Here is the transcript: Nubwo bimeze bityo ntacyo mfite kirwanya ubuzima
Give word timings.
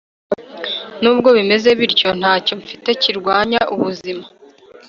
Nubwo 1.01 1.29
bimeze 1.37 1.69
bityo 1.79 2.09
ntacyo 2.19 2.53
mfite 2.61 2.89
kirwanya 3.01 3.59
ubuzima 3.73 4.25